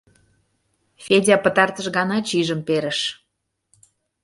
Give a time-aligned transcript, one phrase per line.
[1.03, 2.99] Федя пытартыш гана чижым перыш.